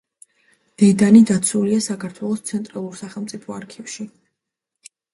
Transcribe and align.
დედანი 0.83 1.21
დაცულია 1.33 1.79
საქართველოს 1.89 2.43
ცენტრალურ 2.49 2.99
სახელმწიფო 3.05 3.61
არქივში. 3.61 4.11